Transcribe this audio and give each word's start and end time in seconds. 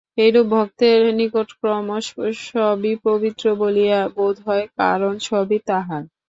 এইরূপ 0.17 0.47
ভক্তের 0.53 0.99
নিকট 1.19 1.49
ক্রমশ 1.59 2.05
সবই 2.45 2.93
পবিত্র 3.05 3.45
বলিয়া 3.61 3.99
বোধ 4.15 4.35
হয়, 4.47 4.65
কারণ 4.79 5.13
সবই 5.27 5.59
তাঁহার। 5.67 6.03